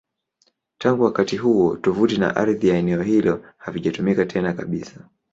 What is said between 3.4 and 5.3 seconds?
havijatumika tena kabisa.